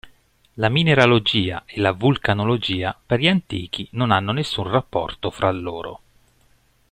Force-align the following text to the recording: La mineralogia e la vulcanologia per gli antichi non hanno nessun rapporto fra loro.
La 0.55 0.67
mineralogia 0.69 1.61
e 1.67 1.79
la 1.79 1.91
vulcanologia 1.91 2.99
per 3.05 3.19
gli 3.19 3.27
antichi 3.27 3.87
non 3.91 4.09
hanno 4.09 4.31
nessun 4.31 4.67
rapporto 4.67 5.29
fra 5.29 5.51
loro. 5.51 6.01